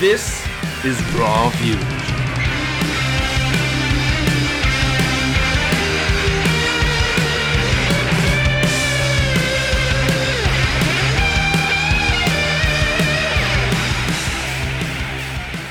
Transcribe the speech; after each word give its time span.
This 0.00 0.46
is 0.84 0.96
Raw 1.14 1.50
Views. 1.56 1.82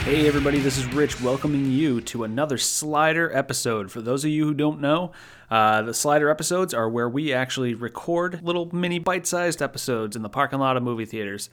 Hey 0.03 0.27
everybody, 0.27 0.59
this 0.59 0.77
is 0.77 0.85
Rich 0.87 1.21
welcoming 1.21 1.71
you 1.71 2.01
to 2.01 2.25
another 2.25 2.57
Slider 2.57 3.33
episode. 3.33 3.89
For 3.89 4.01
those 4.01 4.25
of 4.25 4.31
you 4.31 4.43
who 4.43 4.53
don't 4.53 4.81
know, 4.81 5.13
uh, 5.49 5.83
the 5.83 5.93
Slider 5.93 6.29
episodes 6.29 6.73
are 6.73 6.89
where 6.89 7.07
we 7.07 7.31
actually 7.31 7.73
record 7.75 8.41
little 8.43 8.73
mini 8.75 8.99
bite-sized 8.99 9.61
episodes 9.61 10.17
in 10.17 10.21
the 10.21 10.27
parking 10.27 10.59
lot 10.59 10.75
of 10.75 10.83
movie 10.83 11.05
theaters. 11.05 11.49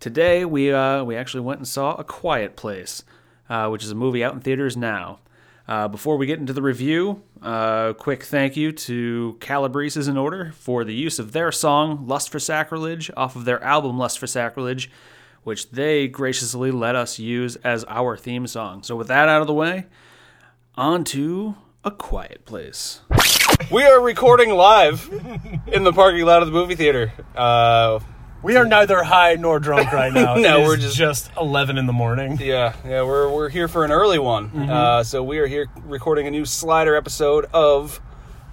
Today 0.00 0.44
we 0.44 0.72
uh, 0.72 1.02
we 1.02 1.16
actually 1.16 1.40
went 1.40 1.58
and 1.58 1.66
saw 1.66 1.96
A 1.96 2.04
Quiet 2.04 2.54
Place, 2.54 3.02
uh, 3.48 3.68
which 3.68 3.82
is 3.82 3.90
a 3.90 3.96
movie 3.96 4.22
out 4.22 4.32
in 4.32 4.40
theaters 4.40 4.76
now. 4.76 5.18
Uh, 5.66 5.88
before 5.88 6.16
we 6.16 6.24
get 6.24 6.38
into 6.38 6.52
the 6.52 6.62
review, 6.62 7.22
uh, 7.42 7.92
quick 7.94 8.22
thank 8.22 8.56
you 8.56 8.70
to 8.70 9.36
Calabrese 9.40 9.98
is 9.98 10.06
in 10.06 10.16
order 10.16 10.52
for 10.54 10.84
the 10.84 10.94
use 10.94 11.18
of 11.18 11.32
their 11.32 11.50
song 11.50 12.06
"Lust 12.06 12.30
for 12.30 12.38
Sacrilege" 12.38 13.10
off 13.16 13.34
of 13.34 13.44
their 13.44 13.62
album 13.62 13.98
"Lust 13.98 14.20
for 14.20 14.28
Sacrilege," 14.28 14.88
which 15.42 15.70
they 15.72 16.06
graciously 16.06 16.70
let 16.70 16.94
us 16.94 17.18
use 17.18 17.56
as 17.56 17.84
our 17.88 18.16
theme 18.16 18.46
song. 18.46 18.84
So 18.84 18.94
with 18.94 19.08
that 19.08 19.28
out 19.28 19.40
of 19.40 19.48
the 19.48 19.54
way, 19.54 19.86
on 20.76 21.02
to 21.04 21.56
A 21.84 21.90
Quiet 21.90 22.44
Place. 22.44 23.00
We 23.72 23.82
are 23.82 24.00
recording 24.00 24.50
live 24.50 25.10
in 25.66 25.82
the 25.82 25.92
parking 25.92 26.24
lot 26.24 26.40
of 26.40 26.46
the 26.46 26.52
movie 26.52 26.76
theater. 26.76 27.12
Uh, 27.34 27.98
We 28.42 28.56
are 28.56 28.64
neither 28.64 29.02
high 29.02 29.34
nor 29.34 29.58
drunk 29.58 29.92
right 29.92 30.12
now. 30.12 30.34
No, 30.38 30.60
we're 30.62 30.76
just- 30.76 30.96
just 30.96 31.30
eleven 31.36 31.76
in 31.78 31.86
the 31.86 31.92
morning. 31.92 32.38
yeah, 32.40 32.74
yeah, 32.86 33.02
we're 33.02 33.28
we're 33.32 33.48
here 33.48 33.66
for 33.68 33.84
an 33.84 33.90
early 33.90 34.18
one. 34.18 34.50
Uh, 34.70 35.02
so 35.02 35.22
we 35.22 35.38
are 35.38 35.46
here 35.46 35.66
recording 35.84 36.26
a 36.26 36.30
new 36.30 36.44
Slider 36.44 36.94
episode 36.94 37.46
of 37.52 38.00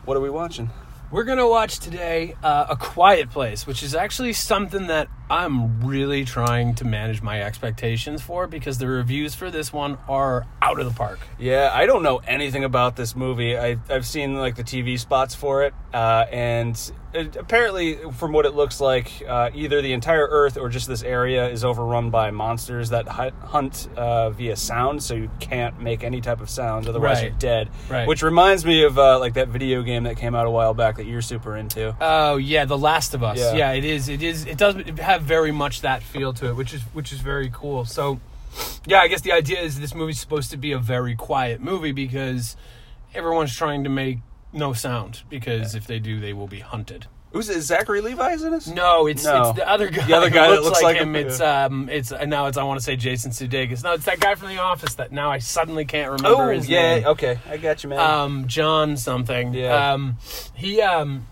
what 0.06 0.18
are 0.18 0.22
we 0.22 0.30
watching? 0.30 0.70
We're 1.12 1.24
gonna 1.24 1.48
watch 1.48 1.80
today 1.80 2.36
uh, 2.44 2.66
a 2.70 2.76
Quiet 2.76 3.30
Place, 3.30 3.68
which 3.68 3.84
is 3.84 3.94
actually 3.94 4.34
something 4.34 4.88
that 4.88 5.08
I'm 5.30 5.86
really 5.86 6.23
trying 6.26 6.76
to 6.76 6.86
manage 6.86 7.22
my 7.22 7.42
expectations 7.42 8.22
for 8.22 8.45
because 8.48 8.78
the 8.78 8.88
reviews 8.88 9.34
for 9.36 9.50
this 9.50 9.73
one 9.73 9.98
are 10.08 10.45
out 10.62 10.80
of 10.80 10.86
the 10.86 10.94
park. 10.94 11.20
Yeah, 11.40 11.72
I 11.73 11.86
don't 11.86 12.04
know 12.04 12.18
anything 12.28 12.64
about 12.64 12.95
this 12.95 13.16
movie. 13.16 13.58
I, 13.58 13.78
I've 13.90 14.06
seen 14.06 14.36
like 14.38 14.56
the 14.56 14.64
TV 14.64 15.00
spots 15.00 15.34
for 15.34 15.64
it, 15.64 15.73
uh, 15.94 16.26
and 16.31 16.92
it, 17.14 17.36
apparently, 17.38 17.98
from 18.14 18.34
what 18.34 18.46
it 18.46 18.53
looks 18.56 18.80
like, 18.81 19.09
uh, 19.28 19.50
either 19.56 19.81
the 19.81 19.94
entire 19.94 20.28
Earth 20.30 20.58
or 20.58 20.70
just 20.70 20.88
this 20.88 21.02
area 21.02 21.48
is 21.50 21.64
overrun 21.64 22.09
by 22.09 22.30
monsters 22.31 22.90
that 22.90 23.08
hunt 23.08 23.88
uh, 23.96 24.30
via 24.31 24.56
sound, 24.56 25.02
so 25.02 25.14
you 25.16 25.31
can't 25.40 25.80
make 25.80 26.03
any 26.03 26.20
type 26.22 26.42
of 26.42 26.50
sound, 26.50 26.88
otherwise 26.88 27.18
Right. 27.18 27.23
you're 27.31 27.40
dead. 27.40 27.70
Right. 27.90 28.08
Which 28.08 28.22
reminds 28.22 28.66
me 28.66 28.84
of 28.84 29.00
uh, 29.00 29.20
like 29.20 29.36
that 29.36 29.48
video 29.48 29.81
game 29.81 30.03
that 30.03 30.18
came 30.18 30.36
out 30.36 30.46
a 30.46 30.52
while 30.52 30.73
back 30.73 30.98
that 30.98 31.06
you're 31.06 31.22
super 31.22 31.56
into. 31.56 31.96
Oh 32.02 32.36
yeah, 32.38 32.66
The 32.66 32.78
Last 32.78 33.14
of 33.14 33.23
Us. 33.23 33.40
Yeah. 33.40 33.53
Yeah. 33.56 33.72
it 33.72 33.86
is. 33.86 34.09
It 34.09 34.22
is. 34.22 34.46
It 34.46 34.58
does 34.58 34.76
have 35.16 35.24
very 35.24 35.52
much 35.52 35.82
that 35.82 36.04
feel 36.04 36.34
to 36.34 36.48
it, 36.50 36.56
which 36.56 36.74
is 36.74 36.82
which 36.94 37.12
is 37.12 37.20
very 37.20 37.50
cool. 37.54 37.86
So, 37.86 38.20
yeah, 38.86 39.00
I 39.00 39.08
guess 39.08 39.22
the 39.22 39.32
idea 39.32 39.60
is 39.62 39.80
this 39.80 39.96
movie's 39.96 40.20
supposed 40.20 40.52
to 40.52 40.58
be 40.58 40.72
a 40.72 40.80
very 40.80 41.16
quiet 41.16 41.62
movie 41.62 41.92
because 41.92 42.56
everyone's 43.14 43.56
trying 43.56 43.84
to 43.86 43.90
make 43.90 44.20
no 44.54 44.74
sound 44.74 45.24
because 45.30 45.76
if 45.76 45.88
they 45.88 46.00
do, 46.00 46.20
they 46.20 46.34
will 46.34 46.48
be 46.48 46.60
hunted. 46.60 47.08
Who's 47.32 47.50
is 47.50 47.66
Zachary 47.66 48.00
Levi's 48.00 48.44
in 48.44 48.52
this? 48.52 48.66
No, 48.66 49.08
it's 49.08 49.26
No. 49.26 49.50
it's 49.50 49.58
the 49.60 49.70
other 49.70 49.90
guy. 49.90 50.06
The 50.08 50.16
other 50.16 50.30
guy 50.30 50.48
that 50.52 50.62
looks, 50.62 50.66
looks 50.68 50.82
like, 50.82 50.96
like 50.96 51.02
him. 51.04 51.16
him, 51.18 51.28
It's 51.28 51.42
um, 51.42 51.90
it's 51.90 52.12
now 52.12 52.46
it's 52.46 52.58
I 52.58 52.64
want 52.64 52.80
to 52.80 52.86
say 52.86 52.96
Jason 52.96 53.32
Sudeikis. 53.32 53.84
No, 53.84 53.92
it's 53.94 54.06
that 54.06 54.22
guy 54.22 54.36
from 54.36 54.48
The 54.50 54.60
Office 54.60 54.94
that 54.96 55.12
now 55.12 55.32
I 55.32 55.40
suddenly 55.40 55.84
can't 55.84 56.12
remember 56.12 56.44
Oh 56.52 56.56
his 56.56 56.70
yeah, 56.70 56.96
name. 56.96 57.08
okay, 57.08 57.40
I 57.50 57.58
got 57.58 57.84
you, 57.84 57.90
man. 57.90 58.00
Um, 58.00 58.48
John 58.48 58.96
something. 58.96 59.54
Yeah. 59.54 59.94
Um, 59.94 60.18
he 60.54 60.80
um 60.82 61.28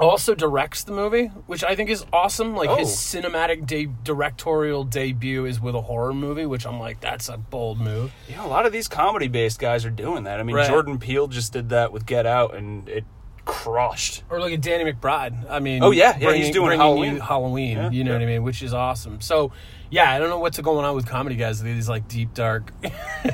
also 0.00 0.34
directs 0.34 0.82
the 0.84 0.92
movie, 0.92 1.26
which 1.46 1.62
I 1.62 1.76
think 1.76 1.88
is 1.90 2.04
awesome. 2.12 2.54
Like 2.56 2.78
his 2.78 2.88
Oh. 2.88 3.18
cinematic 3.20 3.66
de- 3.66 3.86
directorial 4.02 4.84
debut 4.84 5.44
is 5.44 5.60
with 5.60 5.74
a 5.74 5.80
horror 5.82 6.12
movie, 6.12 6.46
which 6.46 6.66
I'm 6.66 6.80
like, 6.80 7.00
that's 7.00 7.28
a 7.28 7.36
bold 7.36 7.78
move. 7.80 8.12
You 8.28 8.36
know, 8.36 8.46
a 8.46 8.48
lot 8.48 8.66
of 8.66 8.72
these 8.72 8.88
comedy-based 8.88 9.58
guys 9.60 9.84
are 9.84 9.90
doing 9.90 10.24
that. 10.24 10.40
I 10.40 10.42
mean, 10.42 10.56
Right. 10.56 10.68
Jordan 10.68 10.98
Peele 10.98 11.28
just 11.28 11.52
did 11.52 11.68
that 11.68 11.92
with 11.92 12.06
Get 12.06 12.26
Out, 12.26 12.54
and 12.56 12.88
it 12.88 13.04
crushed. 13.44 14.22
Or 14.30 14.40
look 14.40 14.52
at 14.52 14.60
Danny 14.62 14.90
McBride. 14.90 15.48
I 15.50 15.60
mean, 15.60 15.82
Oh, 15.82 15.90
yeah, 15.90 16.16
yeah, 16.18 16.32
he's 16.32 16.50
doing 16.50 16.66
bringing 16.68 16.80
Halloween. 16.80 17.14
you 17.14 17.20
Halloween. 17.20 17.76
Yeah, 17.76 17.90
you 17.90 18.02
know 18.04 18.12
yeah. 18.12 18.16
what 18.18 18.22
I 18.22 18.26
mean? 18.26 18.42
Which 18.42 18.62
is 18.62 18.72
awesome. 18.74 19.20
So, 19.20 19.52
yeah, 19.90 20.10
I 20.10 20.18
don't 20.18 20.30
know 20.30 20.38
what's 20.38 20.58
going 20.58 20.84
on 20.84 20.96
with 20.96 21.06
comedy 21.06 21.36
guys. 21.36 21.62
These 21.62 21.88
like 21.88 22.08
deep 22.08 22.34
dark, 22.34 22.72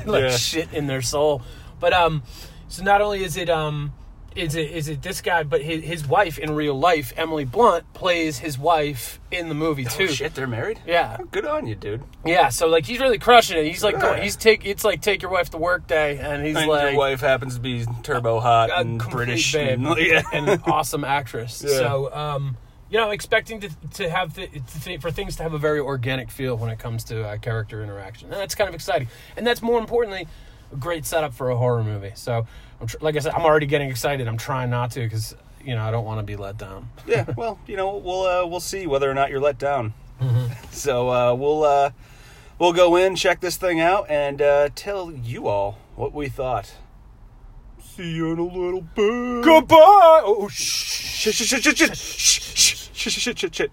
like 0.05 0.23
Yeah. 0.23 0.29
shit 0.37 0.71
in 0.73 0.85
their 0.87 1.01
soul. 1.01 1.41
But 1.79 1.93
um, 1.93 2.23
so 2.67 2.83
not 2.83 3.01
only 3.01 3.23
is 3.23 3.37
it 3.37 3.49
um, 3.49 3.93
is 4.35 4.55
it 4.55 4.71
is 4.71 4.87
it 4.87 5.01
this 5.01 5.19
guy, 5.21 5.43
but 5.43 5.61
his 5.61 5.83
his 5.83 6.07
wife 6.07 6.37
in 6.39 6.55
real 6.55 6.77
life, 6.79 7.11
Emily 7.17 7.43
Blunt, 7.45 7.91
plays 7.93 8.37
his 8.39 8.57
wife 8.57 9.19
in 9.29 9.49
the 9.49 9.53
movie 9.55 9.83
too. 9.83 10.05
Oh, 10.05 10.07
shit, 10.07 10.33
they're 10.35 10.47
married. 10.47 10.79
Yeah, 10.87 11.17
Good 11.31 11.45
on 11.45 11.67
you, 11.67 11.75
dude. 11.75 12.01
yeah. 12.25 12.47
So 12.49 12.67
like 12.67 12.85
he's 12.85 12.99
really 12.99 13.17
crushing 13.19 13.57
it. 13.57 13.65
He's 13.69 13.83
like 13.83 13.95
Yeah. 13.95 14.01
going, 14.01 14.21
he's 14.23 14.35
take 14.37 14.65
it's 14.65 14.85
like 14.85 15.01
take 15.01 15.21
your 15.21 15.31
wife 15.31 15.49
to 15.51 15.57
work 15.57 15.85
day, 15.87 16.17
and 16.17 16.45
he's 16.45 16.55
And 16.55 16.67
like 16.69 16.91
your 16.91 16.97
wife 16.99 17.19
happens 17.19 17.55
to 17.55 17.59
be 17.61 17.85
turbo 18.03 18.39
hot 18.39 18.69
a 18.69 18.77
and 18.77 18.99
British, 18.99 19.51
babe 19.51 19.79
and, 19.85 19.97
yeah. 19.99 20.21
and 20.31 20.49
an 20.49 20.61
awesome 20.65 21.03
actress. 21.03 21.63
Yeah. 21.67 21.75
So, 21.77 22.13
um, 22.13 22.55
you 22.89 22.97
know, 22.97 23.07
I'm 23.07 23.11
expecting 23.13 23.59
to 23.61 23.69
to 23.95 24.09
have 24.09 24.33
to 24.35 24.47
th- 24.47 25.01
for 25.01 25.11
things 25.11 25.35
to 25.37 25.43
have 25.43 25.53
a 25.53 25.57
very 25.59 25.79
organic 25.79 26.31
feel 26.31 26.55
when 26.57 26.69
it 26.69 26.79
comes 26.79 27.03
to 27.05 27.23
uh, 27.27 27.37
character 27.37 27.83
interaction, 27.83 28.31
and 28.31 28.39
that's 28.39 28.55
kind 28.55 28.67
of 28.69 28.75
exciting. 28.75 29.07
And 29.35 29.45
that's 29.45 29.61
more 29.61 29.79
importantly, 29.79 30.27
a 30.71 30.75
great 30.77 31.05
setup 31.05 31.33
for 31.33 31.49
a 31.49 31.57
horror 31.57 31.83
movie. 31.83 32.11
So, 32.15 32.47
I'm 32.81 32.87
tr- 32.87 32.97
like 32.99 33.15
I 33.15 33.19
said, 33.19 33.33
I'm 33.33 33.43
already 33.45 33.67
getting 33.67 33.89
excited. 33.89 34.27
I'm 34.27 34.37
trying 34.37 34.69
not 34.71 34.91
to 34.91 35.01
because 35.01 35.35
you 35.63 35.75
know 35.75 35.83
I 35.83 35.91
don't 35.91 36.03
want 36.03 36.19
to 36.19 36.23
be 36.23 36.35
let 36.35 36.57
down. 36.57 36.89
yeah. 37.07 37.25
Well, 37.37 37.59
you 37.67 37.77
know, 37.77 37.95
we'll 37.97 38.23
uh, 38.23 38.45
we'll 38.47 38.59
see 38.59 38.87
whether 38.87 39.09
or 39.09 39.13
not 39.13 39.29
you're 39.29 39.39
let 39.39 39.57
down. 39.59 39.93
Mm-hmm. 40.19 40.53
So 40.71 41.09
uh, 41.09 41.33
we'll 41.35 41.63
uh, 41.63 41.91
we'll 42.59 42.73
go 42.73 42.95
in, 42.95 43.15
check 43.15 43.39
this 43.39 43.55
thing 43.57 43.79
out, 43.79 44.09
and 44.09 44.41
uh, 44.41 44.69
tell 44.75 45.11
you 45.11 45.47
all 45.47 45.77
what 45.95 46.11
we 46.13 46.27
thought. 46.27 46.73
See 47.79 48.11
you 48.11 48.31
in 48.31 48.39
a 48.39 48.43
little 48.43 48.81
bit. 48.81 49.43
Goodbye. 49.43 50.21
Oh 50.23 50.47
shh. 50.49 50.99
Shit! 51.21 51.35
Shit! 51.35 51.47
Shit! 51.63 51.77
Shit! 51.77 51.77
Shit! 51.77 51.95
Shit! 51.95 53.13
Shit! 53.13 53.13
Shit! 53.13 53.39
Shit! 53.39 53.55
Shit! 53.55 53.71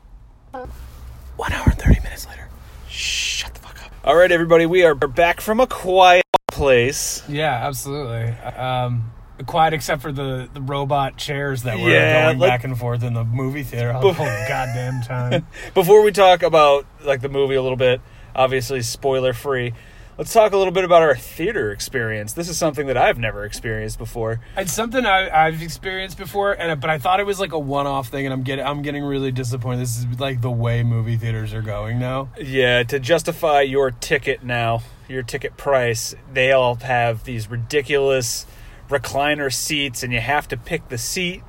One 1.36 1.52
hour 1.52 1.64
and 1.66 1.78
thirty 1.78 2.00
minutes 2.00 2.26
later. 2.26 2.48
Shut 2.88 3.54
the 3.54 3.60
fuck 3.60 3.82
up. 3.82 3.92
All 4.04 4.16
right, 4.16 4.30
everybody, 4.30 4.66
we 4.66 4.84
are 4.84 4.94
back 4.94 5.40
from 5.40 5.60
a 5.60 5.66
quiet 5.66 6.24
place. 6.58 7.22
Yeah, 7.28 7.66
absolutely. 7.66 8.32
Um, 8.50 9.12
quiet 9.46 9.72
except 9.72 10.02
for 10.02 10.12
the, 10.12 10.48
the 10.52 10.60
robot 10.60 11.16
chairs 11.16 11.62
that 11.62 11.78
were 11.78 11.88
Yeah, 11.90 12.26
going 12.26 12.38
like- 12.38 12.50
back 12.50 12.64
and 12.64 12.76
forth 12.78 13.02
in 13.02 13.14
the 13.14 13.24
movie 13.24 13.62
theater 13.62 13.92
all 13.92 14.02
the 14.02 14.12
whole 14.12 14.26
goddamn 14.26 15.00
time. 15.02 15.46
Before 15.74 16.02
we 16.02 16.10
talk 16.12 16.42
about 16.42 16.86
like 17.04 17.20
the 17.20 17.28
movie 17.28 17.54
a 17.54 17.62
little 17.62 17.76
bit, 17.76 18.00
obviously 18.34 18.82
spoiler 18.82 19.32
free. 19.32 19.72
Let's 20.18 20.32
talk 20.32 20.52
a 20.52 20.56
little 20.56 20.72
bit 20.72 20.82
about 20.82 21.02
our 21.02 21.14
theater 21.14 21.70
experience. 21.70 22.32
This 22.32 22.48
is 22.48 22.58
something 22.58 22.88
that 22.88 22.96
I've 22.96 23.20
never 23.20 23.44
experienced 23.44 23.98
before. 23.98 24.40
It's 24.56 24.72
something 24.72 25.06
I, 25.06 25.30
I've 25.30 25.62
experienced 25.62 26.18
before, 26.18 26.54
and 26.54 26.80
but 26.80 26.90
I 26.90 26.98
thought 26.98 27.20
it 27.20 27.26
was 27.26 27.38
like 27.38 27.52
a 27.52 27.58
one-off 27.58 28.08
thing, 28.08 28.26
and 28.26 28.32
I'm 28.32 28.42
getting 28.42 28.66
I'm 28.66 28.82
getting 28.82 29.04
really 29.04 29.30
disappointed. 29.30 29.82
This 29.82 29.96
is 29.96 30.18
like 30.18 30.40
the 30.40 30.50
way 30.50 30.82
movie 30.82 31.16
theaters 31.16 31.54
are 31.54 31.62
going 31.62 32.00
now. 32.00 32.30
Yeah, 32.36 32.82
to 32.82 32.98
justify 32.98 33.60
your 33.60 33.92
ticket 33.92 34.42
now, 34.42 34.82
your 35.08 35.22
ticket 35.22 35.56
price, 35.56 36.16
they 36.32 36.50
all 36.50 36.74
have 36.74 37.22
these 37.22 37.48
ridiculous 37.48 38.44
recliner 38.88 39.52
seats 39.52 40.02
and 40.02 40.12
you 40.12 40.20
have 40.20 40.48
to 40.48 40.56
pick 40.56 40.88
the 40.88 40.98
seat. 40.98 41.42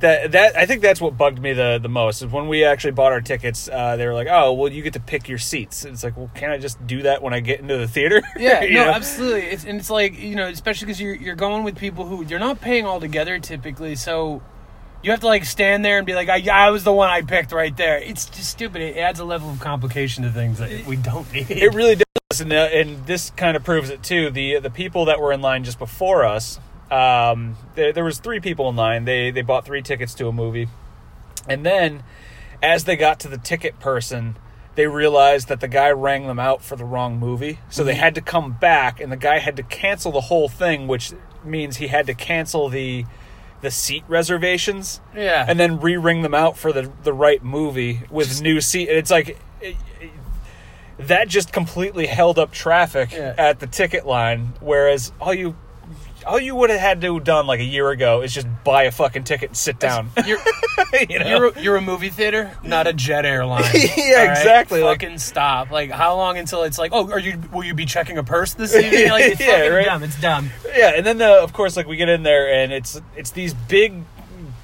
That 0.00 0.30
that 0.32 0.56
I 0.56 0.64
think 0.64 0.80
that's 0.80 1.00
what 1.00 1.16
bugged 1.18 1.40
me 1.40 1.52
the 1.52 1.78
the 1.82 1.88
most. 1.88 2.22
Is 2.22 2.30
when 2.30 2.46
we 2.46 2.64
actually 2.64 2.92
bought 2.92 3.12
our 3.12 3.20
tickets, 3.20 3.68
uh, 3.68 3.96
they 3.96 4.06
were 4.06 4.14
like, 4.14 4.28
"Oh, 4.30 4.52
well, 4.52 4.70
you 4.70 4.82
get 4.82 4.92
to 4.92 5.00
pick 5.00 5.28
your 5.28 5.38
seats." 5.38 5.84
It's 5.84 6.04
like, 6.04 6.16
well, 6.16 6.30
can't 6.34 6.52
I 6.52 6.58
just 6.58 6.84
do 6.86 7.02
that 7.02 7.20
when 7.20 7.34
I 7.34 7.40
get 7.40 7.60
into 7.60 7.76
the 7.76 7.88
theater? 7.88 8.22
Yeah, 8.38 8.60
no, 8.60 8.84
know? 8.84 8.90
absolutely. 8.92 9.42
It's 9.42 9.64
and 9.64 9.80
it's 9.80 9.90
like 9.90 10.18
you 10.18 10.36
know, 10.36 10.46
especially 10.46 10.86
because 10.86 11.00
you're 11.00 11.14
you're 11.14 11.34
going 11.34 11.64
with 11.64 11.76
people 11.76 12.06
who 12.06 12.24
you're 12.24 12.38
not 12.38 12.60
paying 12.60 12.86
all 12.86 13.00
together 13.00 13.40
typically, 13.40 13.96
so 13.96 14.40
you 15.02 15.10
have 15.10 15.20
to 15.20 15.26
like 15.26 15.44
stand 15.44 15.84
there 15.84 15.98
and 15.98 16.06
be 16.06 16.14
like, 16.14 16.28
I, 16.28 16.66
I 16.66 16.70
was 16.70 16.84
the 16.84 16.92
one 16.92 17.08
I 17.08 17.22
picked 17.22 17.52
right 17.52 17.76
there. 17.76 17.98
It's 17.98 18.26
just 18.26 18.50
stupid. 18.50 18.82
It 18.82 18.96
adds 18.96 19.20
a 19.20 19.24
level 19.24 19.50
of 19.50 19.60
complication 19.60 20.24
to 20.24 20.30
things 20.30 20.58
that 20.58 20.86
we 20.86 20.96
don't 20.96 21.30
need. 21.32 21.50
It 21.50 21.74
really 21.74 21.96
does, 21.96 22.40
and, 22.40 22.52
uh, 22.52 22.68
and 22.72 23.06
this 23.06 23.30
kind 23.30 23.56
of 23.56 23.64
proves 23.64 23.90
it 23.90 24.02
too. 24.02 24.30
The 24.30 24.60
the 24.60 24.70
people 24.70 25.06
that 25.06 25.20
were 25.20 25.32
in 25.32 25.40
line 25.40 25.64
just 25.64 25.78
before 25.78 26.24
us, 26.24 26.60
um, 26.90 27.56
there, 27.74 27.92
there 27.92 28.04
was 28.04 28.18
three 28.18 28.40
people 28.40 28.68
in 28.68 28.76
line. 28.76 29.04
They 29.04 29.30
they 29.30 29.42
bought 29.42 29.64
three 29.64 29.82
tickets 29.82 30.14
to 30.14 30.28
a 30.28 30.32
movie, 30.32 30.68
and 31.48 31.64
then 31.64 32.02
as 32.62 32.84
they 32.84 32.96
got 32.96 33.20
to 33.20 33.28
the 33.28 33.38
ticket 33.38 33.78
person, 33.80 34.36
they 34.74 34.86
realized 34.86 35.48
that 35.48 35.60
the 35.60 35.68
guy 35.68 35.90
rang 35.90 36.26
them 36.26 36.38
out 36.38 36.62
for 36.62 36.76
the 36.76 36.84
wrong 36.84 37.18
movie, 37.18 37.58
so 37.68 37.84
they 37.84 37.94
had 37.94 38.14
to 38.14 38.20
come 38.20 38.52
back, 38.52 39.00
and 39.00 39.10
the 39.12 39.16
guy 39.16 39.38
had 39.38 39.56
to 39.56 39.62
cancel 39.62 40.12
the 40.12 40.22
whole 40.22 40.48
thing, 40.48 40.86
which 40.88 41.12
means 41.44 41.76
he 41.76 41.86
had 41.88 42.06
to 42.06 42.14
cancel 42.14 42.68
the 42.68 43.04
the 43.60 43.70
seat 43.72 44.04
reservations 44.06 45.00
yeah, 45.16 45.44
and 45.48 45.58
then 45.58 45.80
re-ring 45.80 46.22
them 46.22 46.34
out 46.34 46.56
for 46.56 46.72
the 46.72 46.90
the 47.02 47.12
right 47.12 47.42
movie 47.42 48.02
with 48.10 48.40
new 48.40 48.60
seat. 48.60 48.88
And 48.88 48.96
it's 48.96 49.10
like, 49.10 49.30
it- 49.60 49.76
it- 50.00 50.10
that 50.98 51.28
just 51.28 51.52
completely 51.52 52.06
held 52.06 52.38
up 52.40 52.50
traffic 52.50 53.12
Yeah. 53.12 53.32
at 53.38 53.60
the 53.60 53.66
ticket 53.68 54.04
line. 54.06 54.54
Whereas 54.60 55.12
all 55.20 55.32
you 55.32 55.54
all 56.26 56.38
you 56.40 56.54
would 56.54 56.70
have 56.70 56.80
had 56.80 57.00
to 57.02 57.14
have 57.14 57.24
done 57.24 57.46
like 57.46 57.60
a 57.60 57.64
year 57.64 57.90
ago 57.90 58.22
is 58.22 58.32
just 58.34 58.46
buy 58.64 58.84
a 58.84 58.90
fucking 58.90 59.24
ticket 59.24 59.50
and 59.50 59.56
sit 59.56 59.78
down. 59.78 60.10
You're, 60.26 60.38
you 61.08 61.18
know? 61.18 61.26
you're, 61.28 61.46
a, 61.48 61.60
you're 61.62 61.76
a 61.76 61.80
movie 61.80 62.08
theater, 62.10 62.56
not 62.62 62.86
a 62.86 62.92
jet 62.92 63.24
airline. 63.24 63.64
Yeah, 63.96 64.24
right? 64.24 64.30
exactly, 64.38 64.82
like- 64.82 65.00
Fucking 65.02 65.18
stop. 65.18 65.70
Like, 65.70 65.90
how 65.90 66.16
long 66.16 66.38
until 66.38 66.62
it's 66.62 66.78
like, 66.78 66.92
oh, 66.94 67.10
are 67.10 67.18
you? 67.18 67.40
Will 67.52 67.64
you 67.64 67.74
be 67.74 67.84
checking 67.86 68.16
a 68.18 68.22
purse 68.24 68.54
this 68.54 68.74
evening? 68.74 69.10
Like, 69.10 69.24
it's 69.24 69.40
Yeah, 69.40 69.46
fucking 69.58 69.72
right. 69.72 69.84
dumb. 69.84 70.02
It's 70.02 70.20
dumb. 70.20 70.50
Yeah, 70.76 70.92
and 70.96 71.04
then 71.04 71.20
uh, 71.20 71.42
of 71.42 71.52
course, 71.52 71.76
like 71.76 71.86
we 71.86 71.96
get 71.96 72.08
in 72.08 72.22
there, 72.22 72.52
and 72.52 72.72
it's 72.72 73.00
it's 73.16 73.30
these 73.30 73.52
big, 73.54 74.02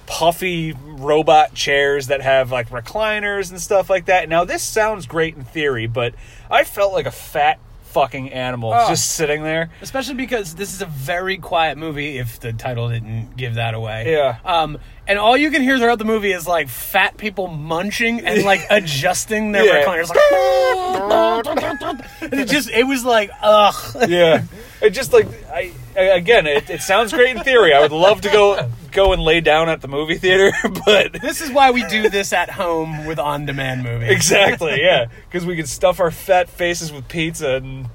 puffy 0.07 0.75
robot 0.85 1.55
chairs 1.55 2.07
that 2.09 2.21
have 2.23 2.51
like 2.53 2.69
recliners 2.71 3.51
and 3.51 3.61
stuff 3.61 3.91
like 3.91 4.07
that. 4.07 4.29
Now, 4.29 4.45
this 4.45 4.63
sounds 4.63 5.07
great 5.07 5.35
in 5.37 5.45
theory, 5.45 5.87
but 5.87 6.15
I 6.51 6.65
felt 6.65 6.93
like 6.93 7.07
a 7.07 7.11
fat 7.11 7.59
fucking 7.95 8.33
animal 8.33 8.73
Oh. 8.75 8.89
just 8.89 9.13
sitting 9.13 9.45
there. 9.45 9.71
Especially 9.81 10.15
because 10.15 10.55
this 10.57 10.75
is 10.75 10.83
a 10.83 10.87
very 10.87 11.39
quiet 11.39 11.79
movie. 11.79 12.19
If 12.19 12.41
the 12.41 12.53
title 12.53 12.89
didn't 12.91 13.37
give 13.37 13.55
that 13.55 13.73
away, 13.75 14.13
Yeah. 14.13 14.37
Um, 14.45 14.79
and 15.07 15.19
all 15.19 15.37
you 15.37 15.51
can 15.51 15.63
hear 15.63 15.79
throughout 15.79 15.99
the 15.99 16.05
movie 16.05 16.33
is 16.33 16.47
like 16.47 16.69
fat 16.69 17.17
people 17.17 17.47
munching 17.49 18.21
and 18.21 18.43
like 18.45 18.67
adjusting 18.71 19.53
their 19.53 19.65
Yeah. 19.65 19.85
recliners. 19.85 20.09
Like, 20.09 20.17
and 22.23 22.41
it 22.41 22.49
just 22.49 22.71
it 22.71 22.85
was 22.85 23.05
like 23.05 23.31
ugh. 23.43 23.97
Yeah, 24.09 24.45
it 24.81 24.91
just 24.91 25.13
like 25.13 25.27
I 25.51 25.73
I- 25.97 26.01
again, 26.17 26.47
it, 26.47 26.71
it 26.71 26.81
sounds 26.81 27.13
great 27.13 27.37
in 27.37 27.43
theory. 27.43 27.73
I 27.75 27.81
would 27.81 27.93
love 27.93 28.21
to 28.23 28.31
go 28.31 28.71
go 28.93 29.13
and 29.13 29.23
lay 29.23 29.41
down 29.41 29.69
at 29.69 29.81
the 29.81 29.89
movie 29.89 30.17
theater, 30.19 30.53
but 30.87 31.13
This 31.21 31.41
is 31.41 31.51
why 31.51 31.71
we 31.73 31.85
do 31.87 32.09
this 32.09 32.33
at 32.33 32.49
home 32.51 33.07
with 33.07 33.19
on-demand 33.19 33.83
movies. 33.83 34.11
exactly, 34.11 34.81
yeah, 34.81 35.07
because 35.29 35.45
we 35.45 35.57
can 35.57 35.67
stuff 35.67 35.99
our 36.01 36.11
fat 36.13 36.49
faces 36.49 36.93
with 36.93 37.09
pizza 37.09 37.57
and 37.57 37.89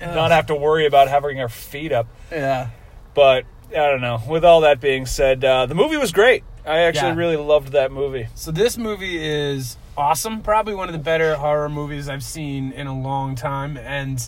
not 0.00 0.30
have 0.30 0.46
to 0.46 0.54
worry 0.54 0.86
about 0.86 1.08
having 1.08 1.40
our 1.40 1.48
feet 1.48 1.90
up. 1.92 2.06
Yeah. 2.30 2.68
But 3.14 3.46
I 3.70 3.74
don't 3.90 4.00
know. 4.00 4.20
With 4.28 4.44
all 4.44 4.60
that 4.62 4.80
being 4.80 5.06
said, 5.06 5.44
uh, 5.44 5.66
the 5.66 5.74
movie 5.74 5.96
was 5.96 6.12
great. 6.12 6.44
I 6.66 6.80
actually 6.80 7.08
Yeah. 7.10 7.14
really 7.16 7.36
loved 7.36 7.72
that 7.72 7.92
movie. 7.92 8.28
So 8.34 8.50
this 8.50 8.78
movie 8.78 9.18
is 9.22 9.76
awesome. 9.96 10.40
Probably 10.40 10.74
one 10.74 10.88
of 10.88 10.92
the 10.92 10.98
better 10.98 11.36
horror 11.36 11.68
movies 11.68 12.08
I've 12.08 12.22
seen 12.24 12.72
in 12.72 12.86
a 12.86 12.98
long 12.98 13.34
time, 13.34 13.76
and 13.76 14.26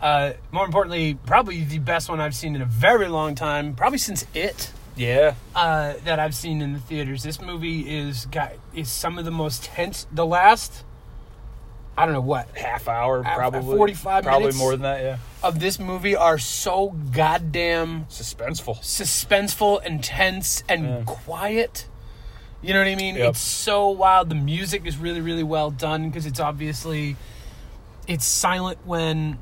uh, 0.00 0.32
more 0.52 0.64
importantly, 0.64 1.14
probably 1.26 1.64
the 1.64 1.78
best 1.78 2.08
one 2.08 2.20
I've 2.20 2.34
seen 2.34 2.54
in 2.56 2.62
a 2.62 2.66
very 2.66 3.08
long 3.08 3.34
time. 3.34 3.74
Probably 3.74 3.98
since 3.98 4.24
It. 4.34 4.72
Yeah, 4.96 5.34
Uh, 5.54 5.94
that 6.04 6.18
I've 6.18 6.34
seen 6.34 6.62
in 6.62 6.72
the 6.72 6.78
theaters. 6.78 7.22
This 7.22 7.40
movie 7.40 7.80
is 7.98 8.24
got 8.26 8.52
is 8.74 8.88
some 8.90 9.18
of 9.18 9.26
the 9.26 9.30
most 9.30 9.64
tense. 9.64 10.06
The 10.10 10.24
last, 10.24 10.84
I 11.98 12.04
don't 12.04 12.12
know 12.14 12.20
what 12.20 12.48
half 12.56 12.88
hour 12.88 13.22
Half- 13.22 13.36
probably 13.36 13.76
45 13.76 14.24
probably 14.24 14.40
minutes? 14.40 14.58
more 14.58 14.72
than 14.72 14.82
that. 14.82 15.02
Yeah, 15.02 15.16
of 15.42 15.60
this 15.60 15.78
movie 15.78 16.14
are 16.14 16.36
so 16.38 16.88
goddamn 17.12 18.04
suspenseful. 18.10 18.78
suspenseful 18.80 19.84
intense, 19.84 20.62
and 20.68 20.84
Yeah. 20.84 21.02
quiet. 21.06 21.88
You 22.62 22.72
know 22.74 22.80
what 22.80 22.88
I 22.88 22.94
mean? 22.96 23.16
Yep. 23.16 23.30
It's 23.30 23.40
so 23.40 23.88
wild. 23.88 24.28
The 24.28 24.34
music 24.34 24.86
is 24.86 24.96
really, 24.96 25.20
really 25.20 25.42
well 25.42 25.70
done 25.70 26.08
because 26.08 26.26
it's 26.26 26.40
obviously 26.40 27.16
it's 28.08 28.24
silent 28.26 28.78
when 28.84 29.38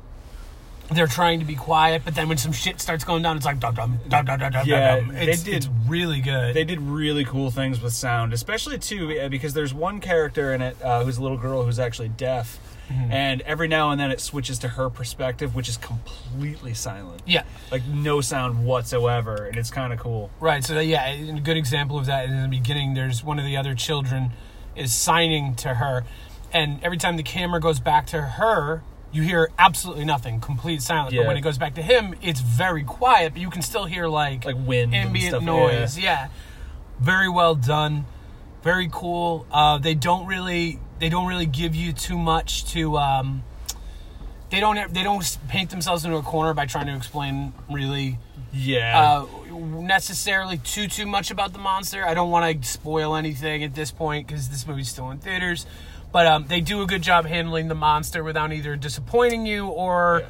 they're 0.91 1.07
trying 1.07 1.39
to 1.39 1.45
be 1.45 1.55
quiet, 1.55 2.03
but 2.05 2.13
then 2.15 2.29
when 2.29 2.37
some 2.37 2.51
shit 2.51 2.79
starts 2.79 3.03
going 3.03 3.23
down, 3.23 3.37
it's 3.37 3.45
like 3.45 3.59
dum 3.59 3.73
dum 3.75 3.99
dum 4.07 4.25
dum 4.25 4.39
dum 4.39 4.51
dum. 4.51 4.67
Yeah, 4.67 4.97
dum. 4.97 5.07
they 5.09 5.25
did- 5.25 5.47
it's 5.47 5.67
really 5.87 6.21
good. 6.21 6.53
They 6.55 6.63
did 6.63 6.79
really 6.81 7.25
cool 7.25 7.49
things 7.51 7.81
with 7.81 7.93
sound, 7.93 8.33
especially 8.33 8.77
too 8.77 9.19
uh, 9.19 9.29
because 9.29 9.53
there's 9.53 9.73
one 9.73 9.99
character 9.99 10.53
in 10.53 10.61
it 10.61 10.77
uh, 10.83 11.03
who's 11.03 11.17
a 11.17 11.21
little 11.21 11.37
girl 11.37 11.63
who's 11.65 11.79
actually 11.79 12.09
deaf, 12.09 12.59
Mm-hmm. 12.85 13.11
and 13.11 13.41
every 13.41 13.67
now 13.67 13.89
and 13.89 13.99
then 13.99 14.11
it 14.11 14.21
switches 14.21 14.59
to 14.59 14.67
her 14.67 14.91
perspective, 14.91 15.55
which 15.55 15.67
is 15.67 15.75
completely 15.75 16.75
silent. 16.75 17.23
yeah. 17.25 17.41
like 17.71 17.83
no 17.87 18.21
sound 18.21 18.63
whatsoever, 18.63 19.45
and 19.47 19.57
it's 19.57 19.71
kind 19.71 19.91
of 19.91 19.97
cool. 19.97 20.29
Right. 20.39 20.63
So 20.63 20.75
that, 20.75 20.85
yeah, 20.85 21.03
a 21.07 21.39
good 21.39 21.57
example 21.57 21.97
of 21.97 22.05
that 22.05 22.25
in 22.25 22.43
the 22.43 22.47
beginning. 22.47 22.93
There's 22.93 23.23
one 23.23 23.39
of 23.39 23.45
the 23.45 23.57
other 23.57 23.73
children 23.73 24.33
is 24.75 24.93
signing 24.93 25.55
to 25.55 25.69
her, 25.73 26.03
and 26.53 26.79
every 26.83 26.97
time 26.99 27.17
the 27.17 27.23
camera 27.23 27.59
goes 27.59 27.79
back 27.79 28.05
to 28.07 28.21
her, 28.21 28.83
you 29.15 29.23
hear 29.23 29.49
absolutely 29.57 30.05
nothing, 30.05 30.39
complete 30.39 30.81
silence. 30.81 31.15
But 31.15 31.27
when 31.27 31.37
it 31.37 31.41
goes 31.41 31.57
back 31.57 31.75
to 31.75 31.81
him, 31.81 32.15
it's 32.21 32.41
very 32.41 32.83
quiet, 32.83 33.33
but 33.33 33.41
you 33.41 33.49
can 33.49 33.61
still 33.61 33.85
hear 33.85 34.07
like 34.07 34.45
Like 34.45 34.57
wind 34.57 34.93
and 34.93 35.07
ambient 35.07 35.31
stuff, 35.31 35.43
noise. 35.43 35.97
Yeah. 35.97 36.27
very 36.99 37.29
well 37.29 37.55
done, 37.55 38.05
very 38.63 38.89
cool. 38.91 39.45
Uh, 39.51 39.77
they 39.77 39.93
don't 39.95 40.25
really 40.27 40.79
they 40.99 41.09
don't 41.09 41.27
really 41.27 41.45
give 41.45 41.75
you 41.75 41.93
too 41.93 42.17
much 42.17 42.65
to. 42.73 42.97
Um, 42.97 43.43
they 44.49 44.59
don't 44.59 44.93
they 44.93 45.03
don't 45.03 45.37
paint 45.47 45.69
themselves 45.69 46.05
into 46.05 46.17
a 46.17 46.21
corner 46.21 46.53
by 46.53 46.65
trying 46.65 46.87
to 46.87 46.95
explain 46.95 47.53
really 47.69 48.17
Yeah, 48.53 49.25
uh, 49.25 49.55
necessarily 49.81 50.57
too 50.57 50.87
too 50.87 51.05
much 51.05 51.31
about 51.31 51.53
the 51.53 51.59
monster. 51.59 52.05
I 52.05 52.13
don't 52.13 52.31
want 52.31 52.61
to 52.61 52.67
spoil 52.67 53.15
anything 53.15 53.63
at 53.63 53.75
this 53.75 53.91
point 53.91 54.27
because 54.27 54.49
this 54.49 54.65
movie's 54.67 54.89
still 54.89 55.09
in 55.11 55.17
theaters. 55.19 55.65
But 56.11 56.27
um, 56.27 56.45
they 56.47 56.61
do 56.61 56.81
a 56.81 56.85
good 56.85 57.01
job 57.01 57.25
handling 57.25 57.67
the 57.67 57.75
monster 57.75 58.23
without 58.23 58.53
either 58.53 58.77
disappointing 58.77 59.45
you 59.45 59.67
or, 59.67 60.23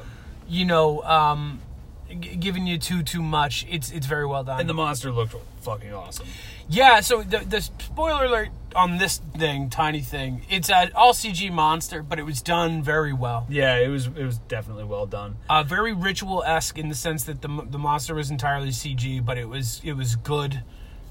you 0.48 0.64
know, 0.64 1.00
um, 1.02 1.60
g- 2.08 2.34
giving 2.34 2.66
you 2.66 2.76
too 2.78 3.02
too 3.04 3.22
much. 3.22 3.64
It's 3.70 3.92
it's 3.92 4.06
very 4.06 4.26
well 4.26 4.42
done. 4.42 4.58
and 4.60 4.68
the 4.68 4.74
monster 4.74 5.12
looked 5.12 5.36
fucking 5.60 5.92
awesome. 5.94 6.26
yeah. 6.68 6.98
So 7.00 7.22
the 7.22 7.38
the 7.38 7.60
spoiler 7.60 8.24
alert 8.24 8.48
on 8.76 8.98
this 8.98 9.18
thing, 9.36 9.70
tiny 9.70 10.00
thing. 10.00 10.42
It's 10.50 10.70
an 10.70 10.90
all 10.94 11.12
CG 11.12 11.50
monster, 11.50 12.02
but 12.02 12.18
it 12.18 12.22
was 12.24 12.42
done 12.42 12.82
very 12.82 13.12
well. 13.12 13.46
Yeah, 13.48 13.76
it 13.78 13.88
was 13.88 14.06
it 14.06 14.24
was 14.24 14.38
definitely 14.38 14.84
well 14.84 15.06
done. 15.06 15.36
Uh, 15.48 15.62
very 15.62 15.92
ritual 15.92 16.42
esque 16.44 16.78
in 16.78 16.88
the 16.88 16.94
sense 16.94 17.24
that 17.24 17.42
the 17.42 17.48
the 17.70 17.78
monster 17.78 18.14
was 18.14 18.30
entirely 18.30 18.68
CG, 18.70 19.24
but 19.24 19.38
it 19.38 19.48
was 19.48 19.80
it 19.84 19.94
was 19.94 20.16
good. 20.16 20.62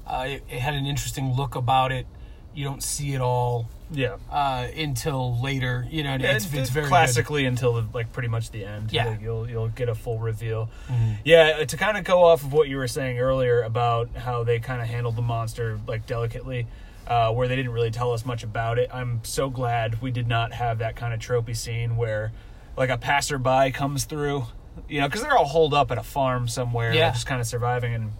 Uh, 0.06 0.24
it, 0.28 0.44
it 0.48 0.60
had 0.60 0.74
an 0.74 0.86
interesting 0.86 1.34
look 1.34 1.54
about 1.56 1.90
it. 1.92 2.06
You 2.54 2.64
don't 2.64 2.82
see 2.82 3.12
it 3.12 3.20
all 3.20 3.68
Yeah. 3.90 4.16
uh, 4.30 4.66
until 4.76 5.38
later. 5.42 5.86
You 5.90 6.04
know, 6.04 6.16
it's, 6.18 6.50
it's 6.54 6.70
very 6.70 6.84
good. 6.84 6.88
classically 6.88 7.44
until 7.44 7.74
the, 7.74 7.84
like 7.92 8.12
pretty 8.12 8.28
much 8.28 8.50
the 8.50 8.64
end. 8.64 8.92
Yeah. 8.92 9.08
Like, 9.08 9.20
you'll 9.20 9.50
you'll 9.50 9.68
get 9.68 9.88
a 9.90 9.94
full 9.94 10.18
reveal. 10.18 10.70
Mm-hmm. 10.88 11.12
Yeah, 11.24 11.58
uh, 11.60 11.64
to 11.66 11.76
kind 11.76 11.98
of 11.98 12.04
go 12.04 12.22
off 12.24 12.44
of 12.44 12.52
what 12.54 12.68
you 12.68 12.76
were 12.78 12.88
saying 12.88 13.18
earlier 13.18 13.60
about 13.62 14.08
how 14.16 14.42
they 14.44 14.58
kind 14.60 14.80
of 14.80 14.88
handled 14.88 15.16
the 15.16 15.22
monster 15.22 15.78
like 15.86 16.06
delicately, 16.06 16.66
uh, 17.06 17.32
where 17.32 17.48
they 17.48 17.56
didn't 17.56 17.72
really 17.72 17.90
tell 17.90 18.12
us 18.12 18.24
much 18.24 18.42
about 18.42 18.78
it. 18.78 18.90
I'm 18.92 19.20
so 19.24 19.48
glad 19.50 20.00
we 20.02 20.10
did 20.10 20.26
not 20.28 20.52
have 20.52 20.78
that 20.78 20.96
kind 20.96 21.14
of 21.14 21.20
tropey 21.20 21.56
scene 21.56 21.96
where 21.96 22.32
like 22.76 22.90
a 22.90 22.98
passerby 22.98 23.70
comes 23.72 24.04
through, 24.04 24.44
you 24.88 25.00
know, 25.00 25.08
because 25.08 25.22
they're 25.22 25.36
all 25.36 25.46
holed 25.46 25.72
up 25.74 25.90
at 25.90 25.98
a 25.98 26.02
farm 26.02 26.48
somewhere, 26.48 26.92
Yeah. 26.92 27.10
just 27.12 27.26
kind 27.26 27.40
of 27.40 27.46
surviving 27.46 27.94
and. 27.94 28.12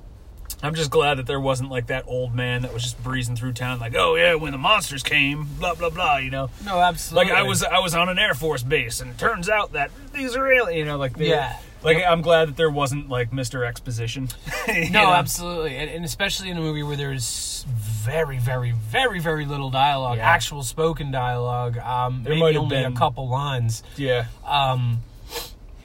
I'm 0.63 0.75
just 0.75 0.91
glad 0.91 1.19
that 1.19 1.27
there 1.27 1.41
wasn't 1.41 1.71
like 1.71 1.89
that 1.89 2.05
old 2.07 2.35
man 2.35 2.63
that 2.63 2.73
was 2.73 2.83
just 2.83 3.03
breezing 3.03 3.37
through 3.37 3.53
town, 3.53 3.79
like, 3.79 3.95
"Oh 3.95 4.15
yeah, 4.15 4.37
when 4.37 4.53
the 4.53 4.59
monsters 4.59 5.03
came, 5.03 5.45
blah 5.59 5.75
blah 5.75 5.91
blah," 5.91 6.17
you 6.17 6.31
know. 6.31 6.49
No, 6.65 6.79
absolutely. 6.81 7.31
Like 7.31 7.39
I 7.39 7.43
was, 7.43 7.63
I 7.63 7.79
was 7.81 7.95
on 7.95 8.09
an 8.09 8.19
Air 8.19 8.33
Force 8.33 8.63
base, 8.63 9.01
and 9.03 9.11
it 9.11 9.19
turns 9.19 9.51
out 9.51 9.73
that 9.75 9.91
these 10.15 10.35
are 10.35 10.51
alien. 10.51 10.79
You 10.79 10.85
know, 10.87 10.97
like 10.97 11.15
they, 11.19 11.29
Yeah. 11.29 11.59
Like 11.83 11.99
I'm 12.05 12.21
glad 12.23 12.49
that 12.49 12.57
there 12.57 12.71
wasn't 12.71 13.09
like 13.09 13.31
Mr. 13.31 13.67
Exposition. 13.67 14.29
No, 14.69 15.05
know? 15.05 15.13
absolutely, 15.13 15.77
and, 15.77 15.89
and 15.91 16.05
especially 16.05 16.51
in 16.51 16.57
a 16.57 16.61
movie 16.61 16.83
where 16.83 16.97
there's 16.97 17.65
very, 17.69 18.39
very, 18.39 18.73
very, 18.73 19.21
very 19.21 19.47
little 19.47 19.71
dialogue, 19.71 20.17
Yeah. 20.19 20.29
actual 20.29 20.63
spoken 20.65 21.11
dialogue. 21.13 21.79
Um, 21.79 22.23
There 22.25 22.31
maybe 22.33 22.41
might 22.41 22.55
have 22.55 22.63
only 22.65 22.83
a 22.83 22.91
couple 22.91 23.29
lines. 23.29 23.83
Yeah, 23.97 24.27
Um, 24.45 25.03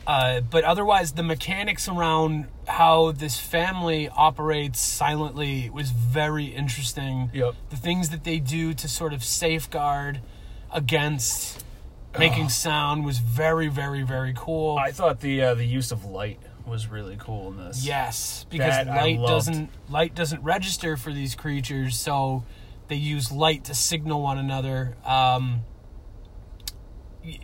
uh, 0.07 0.41
but 0.41 0.63
otherwise, 0.63 1.12
the 1.12 1.21
mechanics 1.24 1.88
around 1.88 2.48
how 2.67 3.12
this 3.12 3.38
family 3.38 4.10
operates 4.10 4.79
silently 4.79 5.69
was 5.69 5.91
very 5.91 6.45
interesting. 6.45 7.29
Yep. 7.33 7.53
The 7.69 7.75
things 7.77 8.10
that 8.10 8.24
they 8.24 8.39
do 8.39 8.74
to 8.74 8.88
sort 8.88 9.13
of 9.13 9.24
safeguard 9.24 10.19
against 10.71 11.63
making 12.17 12.49
sound 12.49 13.05
was 13.05 13.19
very, 13.19 13.67
very, 13.67 14.03
very 14.03 14.33
cool. 14.35 14.77
I 14.77 14.91
thought 14.91 15.19
the 15.19 15.41
uh, 15.41 15.53
the 15.55 15.65
use 15.65 15.91
of 15.91 16.05
light 16.05 16.39
was 16.65 16.87
really 16.87 17.17
cool 17.19 17.49
in 17.49 17.57
this. 17.57 17.85
Yes, 17.85 18.45
because 18.49 18.85
That 18.85 18.87
light 18.87 19.19
doesn't 19.19 19.69
light 19.89 20.15
doesn't 20.15 20.43
register 20.43 20.97
for 20.97 21.11
these 21.11 21.35
creatures, 21.35 21.97
so 21.97 22.43
they 22.87 22.95
use 22.95 23.31
light 23.31 23.65
to 23.65 23.73
signal 23.73 24.21
one 24.21 24.37
another. 24.37 24.95
Um, 25.05 25.61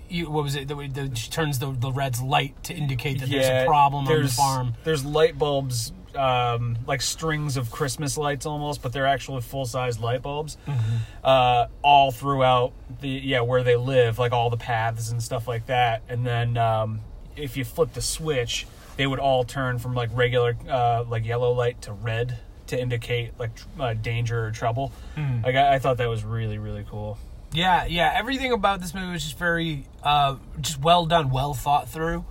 you, 0.10 0.30
what 0.30 0.44
was 0.44 0.56
it? 0.56 0.68
The, 0.68 0.76
that 0.88 1.18
she 1.18 1.30
turns 1.30 1.60
the, 1.60 1.72
the 1.72 1.92
red's 1.92 2.22
light 2.22 2.64
to 2.64 2.74
indicate 2.74 3.20
that 3.20 3.30
there's 3.30 3.48
a 3.48 3.66
problem 3.66 4.08
on 4.08 4.22
the 4.22 4.28
farm. 4.28 4.74
There's 4.84 5.06
light 5.06 5.38
bulbs, 5.38 5.94
um, 6.18 6.78
like 6.88 7.02
strings 7.02 7.56
of 7.58 7.72
Christmas 7.72 8.18
lights 8.18 8.46
almost, 8.46 8.82
but 8.82 8.92
they're 8.94 9.08
actually 9.08 9.42
full 9.42 9.66
size 9.66 10.00
light 10.00 10.22
bulbs, 10.22 10.58
Mm-hmm. 10.68 10.96
uh, 11.24 11.68
all 11.82 12.12
throughout 12.12 12.74
the 13.02 13.10
yeah 13.10 13.42
where 13.42 13.64
they 13.64 13.76
live, 13.76 14.18
like 14.20 14.32
all 14.34 14.50
the 14.50 14.58
paths 14.58 15.12
and 15.12 15.22
stuff 15.22 15.48
like 15.48 15.68
that. 15.68 16.02
And 16.10 16.26
then 16.26 16.58
um, 16.58 17.00
if 17.36 17.56
you 17.58 17.64
flip 17.64 17.94
the 17.94 18.02
switch, 18.02 18.66
they 18.98 19.06
would 19.08 19.20
all 19.20 19.44
turn 19.44 19.78
from 19.80 19.94
like 19.94 20.10
regular 20.14 20.58
uh, 20.70 21.04
like 21.08 21.26
yellow 21.26 21.52
light 21.54 21.82
to 21.84 21.94
red 21.94 22.40
to 22.68 22.78
indicate 22.82 23.32
like 23.40 23.56
tr- 23.56 23.68
uh, 23.80 23.94
danger 23.94 24.46
or 24.46 24.52
trouble. 24.52 24.92
Hmm. 25.16 25.42
Like 25.44 25.56
I, 25.56 25.76
I 25.76 25.80
thought 25.80 25.98
that 25.98 26.10
was 26.10 26.24
really 26.26 26.58
really 26.58 26.86
cool. 26.90 27.18
Yeah, 27.54 27.86
yeah. 27.86 28.12
Everything 28.14 28.52
about 28.52 28.82
this 28.82 28.94
movie 28.94 29.14
was 29.14 29.24
just 29.24 29.38
very, 29.40 29.86
uh, 30.04 30.36
just 30.60 30.82
well 30.82 31.06
done, 31.06 31.30
well 31.30 31.54
thought 31.54 31.88
through. 31.88 32.26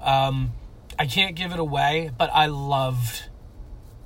Um, 0.00 0.52
I 0.96 1.06
can't 1.06 1.34
give 1.34 1.50
it 1.52 1.58
away, 1.58 2.12
but 2.16 2.30
I 2.32 2.46
loved 2.46 3.24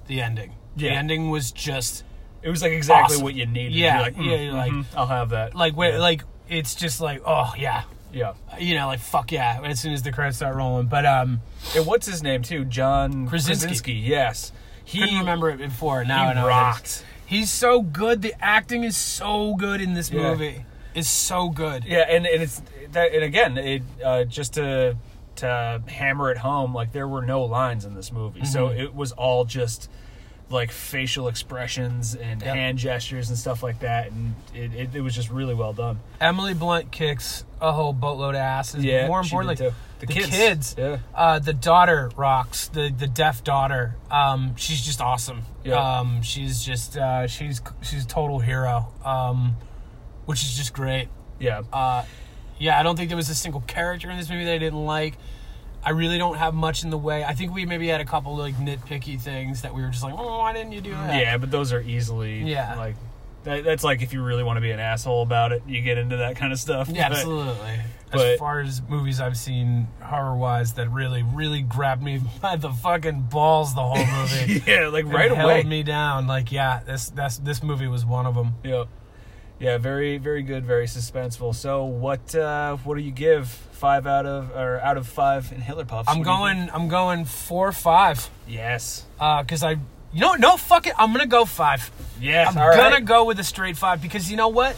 the 0.06 0.20
ending. 0.20 0.52
Yeah. 0.76 0.90
The 0.90 0.96
ending 0.96 1.30
was 1.30 1.52
just 1.52 2.04
It 2.42 2.50
was 2.50 2.60
like 2.62 2.72
exactly 2.72 3.14
Awesome. 3.14 3.24
what 3.24 3.34
you 3.34 3.46
needed. 3.46 3.72
Yeah, 3.72 3.94
You're 3.94 4.02
like, 4.02 4.16
yeah, 4.16 4.22
mm, 4.22 4.44
you're 4.44 4.52
like- 4.52 4.72
mhm, 4.72 4.84
I'll 4.96 5.06
have 5.06 5.30
that. 5.30 5.54
like, 5.54 5.76
wait, 5.76 5.92
yeah. 5.94 5.98
like 6.00 6.22
it's 6.48 6.74
just 6.74 7.00
like, 7.00 7.22
oh 7.24 7.54
yeah, 7.56 7.84
yeah. 8.12 8.34
you 8.58 8.74
know, 8.74 8.86
like 8.86 9.00
fuck 9.00 9.32
yeah. 9.32 9.60
As 9.64 9.80
soon 9.80 9.92
as 9.94 10.02
the 10.02 10.12
credits 10.12 10.36
start 10.38 10.54
rolling, 10.56 10.86
but 10.86 11.06
um, 11.06 11.40
And 11.74 11.86
what's 11.86 12.06
his 12.06 12.22
name 12.22 12.42
too? 12.42 12.64
John 12.66 13.26
Krasinski. 13.28 13.66
Krasinski. 13.66 13.92
Yes, 13.94 14.52
he 14.84 15.00
couldn't 15.00 15.18
remember 15.20 15.48
it 15.50 15.58
before. 15.58 16.04
Now 16.04 16.24
he 16.24 16.30
I 16.30 16.34
know. 16.34 16.40
it 16.40 16.44
is. 16.44 16.48
rocked. 16.48 17.04
He's 17.26 17.50
so 17.50 17.80
good. 17.80 18.20
The 18.20 18.34
acting 18.44 18.84
is 18.84 18.96
so 18.96 19.54
good 19.54 19.80
in 19.80 19.94
this 19.94 20.10
Yeah. 20.10 20.22
movie. 20.22 20.66
It's 20.94 21.08
so 21.08 21.48
good. 21.48 21.84
Yeah, 21.84 22.00
and, 22.08 22.26
and 22.26 22.42
it's 22.42 22.60
that, 22.92 23.12
and 23.14 23.24
again, 23.24 23.56
it 23.58 23.82
uh, 24.04 24.24
just 24.24 24.52
to 24.54 24.96
to 25.36 25.82
hammer 25.86 26.30
it 26.30 26.38
home, 26.38 26.74
like 26.74 26.92
there 26.92 27.08
were 27.08 27.22
no 27.22 27.42
lines 27.44 27.84
in 27.84 27.94
this 27.94 28.12
movie, 28.12 28.44
so 28.44 28.68
Mm-hmm. 28.68 28.80
it 28.80 28.94
was 28.94 29.12
all 29.12 29.44
just 29.44 29.90
like 30.50 30.70
facial 30.70 31.26
expressions 31.28 32.14
and 32.14 32.42
Yep. 32.42 32.54
hand 32.54 32.78
gestures 32.78 33.30
and 33.30 33.38
stuff 33.38 33.62
like 33.62 33.80
that, 33.80 34.10
and 34.12 34.34
it, 34.54 34.74
it, 34.74 34.94
it 34.96 35.00
was 35.00 35.14
just 35.14 35.30
really 35.30 35.54
well 35.54 35.72
done. 35.72 35.98
Emily 36.20 36.54
Blunt 36.54 36.92
kicks 36.92 37.44
a 37.60 37.72
whole 37.72 37.92
boatload 37.94 38.34
of 38.34 38.40
asses. 38.40 38.84
Yeah, 38.84 39.06
more 39.08 39.20
importantly. 39.20 39.54
The 39.56 39.74
the, 40.00 40.06
kids. 40.06 40.28
kids. 40.30 40.74
Yeah. 40.76 40.98
Uh, 41.14 41.38
the 41.38 41.54
daughter 41.54 42.10
rocks. 42.16 42.68
The 42.68 42.90
the 42.96 43.06
deaf 43.06 43.42
daughter. 43.42 43.96
Um, 44.10 44.54
she's 44.56 44.84
just 44.84 45.00
awesome. 45.00 45.42
Yeah. 45.64 45.98
Um, 46.00 46.20
she's 46.22 46.62
just 46.62 46.96
uh, 46.98 47.26
she's 47.26 47.62
she's 47.82 48.04
a 48.04 48.06
total 48.08 48.38
hero. 48.38 48.92
Um, 49.04 49.56
which 50.26 50.42
is 50.42 50.56
just 50.56 50.72
great. 50.74 51.08
Yeah, 51.38 51.62
Uh, 51.72 52.04
yeah, 52.58 52.78
I 52.78 52.82
don't 52.82 52.96
think 52.96 53.08
there 53.08 53.16
was 53.16 53.28
a 53.30 53.34
single 53.34 53.60
character 53.62 54.10
in 54.10 54.16
this 54.18 54.28
movie 54.28 54.44
that 54.44 54.54
I 54.54 54.58
didn't 54.58 54.84
like. 54.84 55.18
I 55.82 55.90
really 55.90 56.16
don't 56.16 56.36
have 56.38 56.54
much 56.54 56.82
in 56.82 56.90
the 56.90 56.96
way. 56.98 57.24
I 57.24 57.34
think 57.34 57.52
we 57.54 57.66
maybe 57.66 57.88
had 57.88 58.00
a 58.00 58.04
couple 58.06 58.36
like 58.36 58.54
nitpicky 58.56 59.20
things 59.20 59.62
that 59.62 59.74
we 59.74 59.82
were 59.82 59.88
just 59.90 60.02
like, 60.02 60.14
oh, 60.16 60.38
why 60.38 60.52
didn't 60.54 60.72
you 60.72 60.80
do 60.80 60.92
that? 60.92 61.20
yeah, 61.20 61.36
but 61.36 61.50
those 61.50 61.72
are 61.72 61.80
easily 61.82 62.40
Yeah. 62.42 62.74
like. 62.76 62.96
That, 63.44 63.62
that's 63.62 63.84
like 63.84 64.00
if 64.00 64.14
you 64.14 64.22
really 64.22 64.42
want 64.42 64.56
to 64.56 64.62
be 64.62 64.70
an 64.70 64.80
asshole 64.80 65.20
about 65.22 65.52
it, 65.52 65.62
you 65.68 65.82
get 65.82 65.98
into 65.98 66.16
that 66.16 66.36
kind 66.36 66.50
of 66.54 66.58
stuff. 66.58 66.88
Yeah, 66.88 67.10
But- 67.10 67.18
absolutely. 67.18 67.80
but- 68.10 68.20
as 68.26 68.38
far 68.38 68.60
as 68.60 68.80
movies 68.88 69.20
I've 69.20 69.36
seen 69.36 69.86
horror 70.00 70.34
wise 70.36 70.72
that 70.74 70.88
really, 70.88 71.22
really 71.22 71.60
grabbed 71.60 72.02
me 72.02 72.20
by 72.40 72.56
the 72.56 72.70
fucking 72.70 73.22
balls 73.30 73.74
the 73.74 73.82
whole 73.82 73.96
movie. 74.22 74.62
Yeah, 74.66 74.86
like 74.88 75.04
right 75.04 75.30
held 75.30 75.50
away. 75.50 75.62
me 75.64 75.82
down. 75.82 76.26
Like, 76.26 76.50
yeah, 76.52 76.80
this 76.86 77.10
that's 77.10 77.36
this 77.38 77.62
movie 77.62 77.88
was 77.88 78.06
one 78.06 78.24
of 78.24 78.34
them. 78.34 78.54
Yeah, 78.64 78.84
yeah, 79.58 79.78
very, 79.78 80.18
very 80.18 80.42
good, 80.42 80.64
very 80.64 80.86
suspenseful. 80.86 81.54
So, 81.54 81.84
what, 81.84 82.34
uh, 82.34 82.76
what 82.78 82.96
do 82.96 83.02
you 83.02 83.12
give 83.12 83.48
five 83.48 84.06
out 84.06 84.26
of 84.26 84.50
or 84.50 84.80
out 84.80 84.96
of 84.96 85.06
five 85.06 85.52
in 85.52 85.60
Hitler 85.60 85.84
Puffs? 85.84 86.08
I'm 86.08 86.18
What 86.18 86.24
do 86.24 86.30
you 86.30 86.36
going. 86.36 86.70
I'm 86.72 86.88
going 86.88 87.24
four 87.24 87.70
five. 87.72 88.28
Yes, 88.48 89.04
because 89.18 89.62
I, 89.62 89.72
you 90.12 90.20
know, 90.20 90.34
no, 90.34 90.56
fuck 90.56 90.86
it. 90.86 90.94
I'm 90.98 91.12
gonna 91.12 91.26
go 91.26 91.44
five. 91.44 91.90
yes. 92.20 92.56
I'm 92.56 92.68
right. 92.68 92.76
gonna 92.76 93.00
go 93.00 93.24
with 93.24 93.38
a 93.38 93.44
straight 93.44 93.76
five 93.76 94.00
because 94.02 94.30
you 94.30 94.36
know 94.36 94.48
what? 94.48 94.76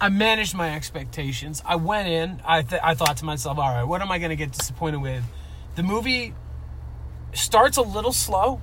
I 0.00 0.08
managed 0.10 0.54
my 0.54 0.74
expectations. 0.74 1.62
I 1.66 1.76
went 1.76 2.08
in. 2.08 2.40
I 2.44 2.62
th- 2.62 2.80
I 2.84 2.94
thought 2.94 3.16
to 3.18 3.24
myself, 3.24 3.58
all 3.58 3.68
right, 3.68 3.84
what 3.84 4.00
am 4.00 4.10
I 4.12 4.18
gonna 4.18 4.36
get 4.36 4.52
disappointed 4.52 5.02
with? 5.02 5.24
The 5.74 5.82
movie 5.82 6.34
starts 7.32 7.76
a 7.76 7.82
little 7.82 8.12
slow, 8.12 8.60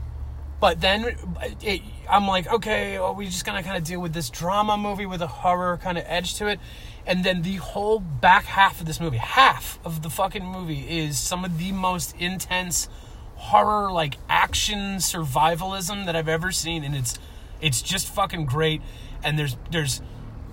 but 0.65 0.81
then 0.81 1.15
it, 1.61 1.83
I'm 2.09 2.27
like, 2.27 2.51
okay, 2.51 2.97
well, 2.97 3.13
we're 3.13 3.27
just 3.27 3.45
gonna 3.45 3.61
kind 3.61 3.77
of 3.77 3.83
deal 3.83 4.01
with 4.01 4.13
this 4.13 4.31
drama 4.31 4.77
movie 4.77 5.05
with 5.05 5.21
a 5.21 5.27
horror 5.27 5.77
kind 5.77 5.95
of 5.95 6.03
edge 6.07 6.33
to 6.39 6.47
it, 6.47 6.59
and 7.05 7.23
then 7.23 7.43
the 7.43 7.57
whole 7.57 7.99
back 7.99 8.45
half 8.45 8.79
of 8.81 8.87
this 8.87 8.99
movie, 8.99 9.17
half 9.17 9.77
of 9.85 10.01
the 10.01 10.09
fucking 10.09 10.43
movie, 10.43 11.01
is 11.01 11.19
some 11.19 11.45
of 11.45 11.59
the 11.59 11.71
most 11.71 12.15
intense 12.17 12.89
horror, 13.35 13.91
like 13.91 14.17
action 14.27 14.95
survivalism 14.95 16.07
that 16.07 16.15
I've 16.15 16.27
ever 16.27 16.51
seen, 16.51 16.83
and 16.83 16.95
it's 16.95 17.19
it's 17.61 17.83
just 17.83 18.07
fucking 18.07 18.47
great. 18.47 18.81
And 19.23 19.37
there's 19.37 19.57
there's 19.69 20.01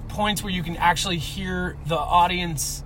points 0.08 0.42
where 0.42 0.52
you 0.52 0.62
can 0.62 0.76
actually 0.76 1.16
hear 1.16 1.78
the 1.86 1.96
audience 1.96 2.84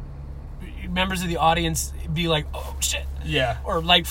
members 0.88 1.23
of 1.23 1.28
the 1.28 1.38
audience 1.38 1.92
be 2.14 2.28
like, 2.28 2.47
"Oh 2.54 2.76
shit," 2.78 3.04
Yeah, 3.25 3.56
or 3.64 3.83
like 3.83 4.06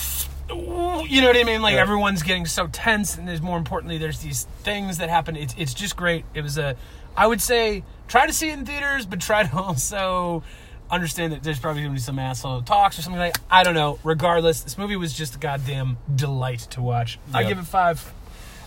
you 0.48 1.20
know 1.20 1.28
what 1.28 1.36
I 1.36 1.44
mean? 1.44 1.62
Like 1.62 1.74
Yeah. 1.74 1.80
everyone's 1.80 2.22
getting 2.22 2.46
so 2.46 2.66
tense, 2.68 3.16
and 3.16 3.26
there's 3.26 3.42
more 3.42 3.58
importantly, 3.58 3.98
there's 3.98 4.20
these 4.20 4.44
things 4.62 4.98
that 4.98 5.08
happen. 5.08 5.36
It's 5.36 5.54
it's 5.58 5.74
just 5.74 5.96
great. 5.96 6.24
It 6.34 6.42
was 6.42 6.58
a, 6.58 6.76
I 7.16 7.26
would 7.26 7.40
say, 7.40 7.82
try 8.08 8.26
to 8.26 8.32
see 8.32 8.50
it 8.50 8.58
in 8.58 8.64
theaters, 8.66 9.06
but 9.06 9.20
try 9.20 9.42
to 9.44 9.56
also 9.56 10.42
understand 10.90 11.32
that 11.32 11.42
there's 11.42 11.58
probably 11.58 11.82
gonna 11.82 11.94
be 11.94 12.00
some 12.00 12.18
asshole 12.18 12.62
talks 12.62 12.98
or 12.98 13.02
something 13.02 13.18
like. 13.18 13.36
I 13.50 13.64
don't 13.64 13.74
know. 13.74 13.98
Regardless, 14.04 14.60
this 14.62 14.78
movie 14.78 14.96
was 14.96 15.12
just 15.12 15.34
a 15.34 15.38
goddamn 15.38 15.96
delight 16.14 16.60
to 16.70 16.82
watch. 16.82 17.18
I 17.34 17.44
give 17.44 17.58
it 17.58 17.64
five. 17.66 18.12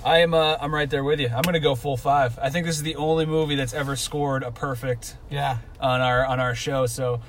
I 0.03 0.19
am. 0.19 0.33
Uh, 0.33 0.55
I'm 0.61 0.73
right 0.73 0.89
there 0.89 1.03
with 1.03 1.19
you. 1.19 1.27
I'm 1.27 1.41
gonna 1.41 1.59
go 1.59 1.75
full 1.75 1.97
five. 1.97 2.37
I 2.41 2.49
think 2.49 2.65
this 2.65 2.75
is 2.77 2.83
the 2.83 2.95
only 2.95 3.25
movie 3.25 3.55
that's 3.55 3.73
ever 3.73 3.95
scored 3.95 4.43
a 4.43 4.51
perfect 4.51 5.15
Yeah. 5.29 5.57
on 5.79 6.01
our 6.01 6.25
on 6.25 6.39
our 6.39 6.55
show. 6.55 6.85
So, 6.85 7.19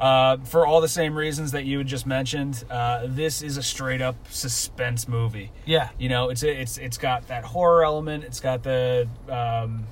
uh, 0.00 0.38
for 0.38 0.66
all 0.66 0.80
the 0.80 0.88
same 0.88 1.14
reasons 1.14 1.52
that 1.52 1.64
you 1.66 1.78
had 1.78 1.86
just 1.86 2.06
mentioned, 2.06 2.64
uh, 2.70 3.02
this 3.06 3.42
is 3.42 3.56
a 3.56 3.62
straight 3.62 4.00
up 4.00 4.16
suspense 4.30 5.06
movie. 5.06 5.52
Yeah. 5.66 5.90
You 5.98 6.08
know, 6.08 6.30
it's 6.30 6.42
it's 6.42 6.78
it's 6.78 6.96
got 6.98 7.28
that 7.28 7.44
horror 7.44 7.84
element. 7.84 8.24
It's 8.24 8.40
got 8.40 8.62
the 8.62 9.08
um, 9.28 9.84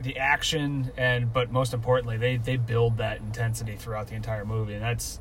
the 0.00 0.16
action, 0.16 0.90
and 0.96 1.30
but 1.32 1.52
most 1.52 1.74
importantly, 1.74 2.16
they 2.16 2.38
they 2.38 2.56
build 2.56 2.96
that 2.98 3.18
intensity 3.18 3.76
throughout 3.76 4.08
the 4.08 4.14
entire 4.14 4.46
movie, 4.46 4.72
and 4.74 4.82
that's 4.82 5.20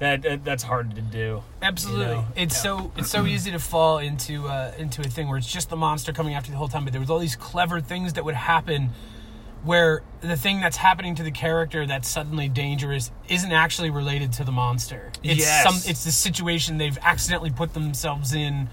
that, 0.00 0.22
that 0.22 0.44
that's 0.44 0.64
hard 0.64 0.96
to 0.96 1.00
do. 1.00 1.44
Absolutely, 1.62 2.06
You 2.06 2.10
know? 2.14 2.26
it's 2.34 2.56
Yeah. 2.56 2.60
so 2.62 2.92
it's 2.96 3.10
so 3.10 3.24
easy 3.26 3.52
to 3.52 3.60
fall 3.60 3.98
into 3.98 4.48
uh, 4.48 4.72
into 4.76 5.00
a 5.00 5.04
thing 5.04 5.28
where 5.28 5.38
it's 5.38 5.50
just 5.52 5.70
the 5.70 5.76
monster 5.76 6.12
coming 6.12 6.34
after 6.34 6.48
you 6.48 6.54
the 6.54 6.58
whole 6.58 6.66
time. 6.66 6.82
But 6.82 6.92
there 6.92 7.00
was 7.00 7.10
all 7.10 7.20
these 7.20 7.36
clever 7.36 7.80
things 7.80 8.14
that 8.14 8.24
would 8.24 8.34
happen, 8.34 8.90
where 9.64 10.02
the 10.20 10.36
thing 10.36 10.60
that's 10.60 10.76
happening 10.76 11.14
to 11.14 11.22
the 11.22 11.30
character 11.30 11.86
that's 11.86 12.08
suddenly 12.08 12.48
dangerous 12.48 13.10
isn't 13.28 13.52
actually 13.52 13.90
related 13.90 14.32
to 14.34 14.44
the 14.44 14.52
monster. 14.52 15.10
It's 15.22 15.40
Yes. 15.40 15.62
some 15.64 15.90
it's 15.90 16.04
the 16.04 16.12
situation 16.12 16.78
they've 16.78 16.98
accidentally 17.02 17.50
put 17.50 17.72
themselves 17.74 18.34
in 18.34 18.68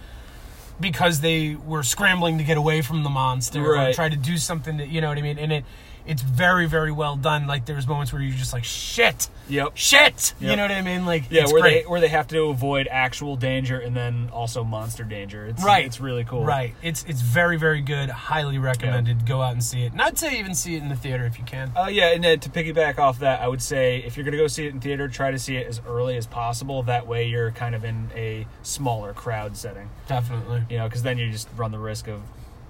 because 0.79 1.21
they 1.21 1.55
were 1.55 1.83
scrambling 1.83 2.37
to 2.39 2.43
get 2.43 2.57
away 2.57 2.81
from 2.81 3.03
the 3.03 3.09
monster 3.09 3.63
or 3.63 3.73
Right. 3.75 3.95
try 3.95 4.09
to 4.09 4.15
do 4.15 4.37
something 4.37 4.77
that 4.77 4.89
you 4.89 4.99
know 4.99 5.09
what 5.09 5.17
I 5.17 5.21
mean. 5.21 5.37
And 5.39 5.51
it 5.51 5.65
it's 6.05 6.21
very 6.21 6.67
very 6.67 6.91
well 6.91 7.15
done. 7.15 7.47
Like 7.47 7.65
there's 7.65 7.87
moments 7.87 8.11
where 8.13 8.21
you're 8.21 8.35
just 8.37 8.53
like 8.53 8.63
shit, 8.63 9.29
Yep. 9.49 9.71
shit. 9.75 10.33
You 10.39 10.55
know 10.55 10.61
what 10.63 10.71
I 10.71 10.81
mean? 10.81 11.05
Like 11.05 11.25
Yeah, 11.29 11.43
it's 11.43 11.53
where 11.53 11.61
great. 11.61 11.83
they 11.83 11.89
where 11.89 11.99
they 12.01 12.07
have 12.07 12.27
to 12.29 12.43
avoid 12.45 12.87
actual 12.89 13.35
danger 13.35 13.79
and 13.79 13.95
then 13.95 14.29
also 14.31 14.63
monster 14.63 15.03
danger. 15.03 15.45
It's 15.45 15.63
Right. 15.63 15.85
It's 15.85 15.99
really 15.99 16.23
cool. 16.23 16.43
Right. 16.43 16.73
It's 16.81 17.03
it's 17.05 17.21
very 17.21 17.57
very 17.57 17.81
good. 17.81 18.09
Highly 18.09 18.57
recommended. 18.57 19.25
Go 19.25 19.41
out 19.41 19.53
and 19.53 19.63
see 19.63 19.83
it. 19.83 19.93
Not 19.93 20.21
I'd 20.23 20.33
even 20.33 20.53
see 20.55 20.75
it 20.75 20.83
in 20.83 20.89
the 20.89 20.95
theater 20.95 21.25
if 21.25 21.37
you 21.39 21.45
can. 21.45 21.71
Uh, 21.75 21.87
yeah, 21.87 22.09
and 22.13 22.23
then 22.23 22.39
to 22.41 22.49
piggyback 22.49 22.99
off 22.99 23.19
that, 23.19 23.41
I 23.41 23.47
would 23.47 23.61
say 23.61 23.97
if 24.05 24.15
you're 24.17 24.23
going 24.23 24.33
to 24.33 24.37
go 24.37 24.47
see 24.47 24.65
it 24.65 24.73
in 24.73 24.79
theater, 24.79 25.07
try 25.07 25.31
to 25.31 25.39
see 25.39 25.55
it 25.57 25.65
as 25.67 25.81
early 25.87 26.17
as 26.17 26.27
possible. 26.27 26.83
That 26.83 27.07
way, 27.07 27.27
you're 27.27 27.51
kind 27.51 27.73
of 27.75 27.83
in 27.83 28.09
a 28.15 28.45
smaller 28.61 29.13
crowd 29.13 29.57
setting. 29.57 29.89
Definitely. 30.07 30.63
You 30.69 30.77
know, 30.77 30.87
because 30.87 31.03
then 31.03 31.17
you 31.17 31.31
just 31.31 31.47
run 31.55 31.71
the 31.71 31.79
risk 31.79 32.07
of 32.07 32.21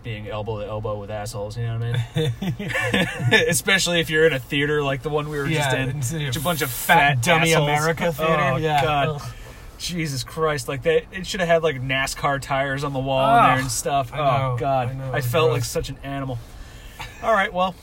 being 0.03 0.27
elbow 0.27 0.59
to 0.59 0.67
elbow 0.67 0.99
with 0.99 1.11
assholes. 1.11 1.57
You 1.57 1.65
know 1.67 1.79
what 1.79 1.99
I 2.15 2.33
mean? 2.49 3.07
Especially 3.49 3.99
if 3.99 4.09
you're 4.09 4.27
in 4.27 4.33
a 4.33 4.39
theater 4.39 4.83
like 4.83 5.01
the 5.01 5.09
one 5.09 5.29
we 5.29 5.37
were 5.37 5.47
just 5.47 5.73
in, 5.73 6.21
it's 6.21 6.37
a 6.37 6.41
bunch 6.41 6.61
of 6.61 6.69
fat 6.69 7.21
dummy 7.21 7.53
assholes. 7.53 7.69
America 7.69 8.07
oh, 8.07 8.11
theater. 8.11 8.41
Oh 8.41 8.57
yeah. 8.57 8.83
God. 8.83 9.07
Ugh. 9.21 9.33
Jesus 9.77 10.23
Christ! 10.23 10.67
Like 10.67 10.83
that, 10.83 11.05
it 11.11 11.25
should 11.25 11.39
have 11.39 11.49
had 11.49 11.63
like 11.63 11.81
NASCAR 11.81 12.39
tires 12.39 12.83
on 12.83 12.93
the 12.93 12.99
wall 12.99 13.35
in 13.35 13.43
there 13.43 13.59
and 13.61 13.71
stuff. 13.71 14.13
I 14.13 14.19
oh 14.19 14.23
know, 14.51 14.57
God! 14.59 14.89
I 14.89 14.93
know, 14.93 15.11
I 15.11 15.21
felt 15.21 15.47
gross. 15.47 15.55
like 15.55 15.63
such 15.63 15.89
an 15.89 15.97
animal. 16.03 16.37
All 17.23 17.33
right, 17.33 17.51
well, 17.51 17.73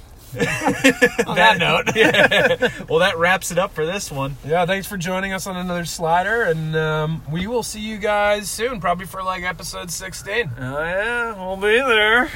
On 1.26 1.37
that 1.37 1.56
note. 1.58 1.90
yeah. 1.97 2.68
well, 2.88 2.99
that 2.99 3.16
wraps 3.18 3.50
it 3.50 3.58
up 3.58 3.75
for 3.75 3.87
this 3.87 4.11
one. 4.11 4.37
Yeah, 4.47 4.66
thanks 4.66 4.87
for 4.87 4.97
joining 4.97 5.32
us 5.32 5.47
on 5.47 5.56
another 5.56 5.85
slider, 5.85 6.42
and 6.42 6.76
um, 6.76 7.23
we 7.30 7.47
will 7.47 7.62
see 7.62 7.80
you 7.80 7.99
guys 7.99 8.50
soon, 8.50 8.80
probably 8.80 9.06
for 9.06 9.23
like 9.23 9.42
episode 9.42 9.90
16. 9.90 10.50
Oh 10.58 10.78
yeah, 10.80 11.35
we'll 11.35 11.56
be 11.56 11.78
there. 11.78 12.30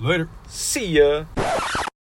Later. 0.00 0.28
See 0.48 0.98
ya. 0.98 1.24